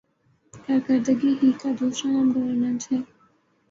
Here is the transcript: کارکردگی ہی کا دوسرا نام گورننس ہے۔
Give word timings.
کارکردگی 0.53 1.31
ہی 1.39 1.49
کا 1.59 1.69
دوسرا 1.79 2.11
نام 2.11 2.27
گورننس 2.35 2.83
ہے۔ 2.91 2.99